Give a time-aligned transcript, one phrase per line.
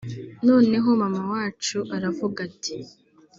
[0.47, 2.75] noneho mama wacu aravuga ati